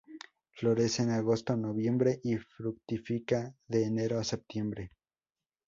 [0.49, 4.89] Florece en agosto-noviembre y fructifica de enero a septiembre.